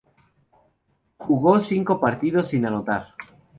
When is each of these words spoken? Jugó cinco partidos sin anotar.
Jugó 1.17 1.59
cinco 1.61 1.99
partidos 1.99 2.47
sin 2.47 2.65
anotar. 2.65 3.09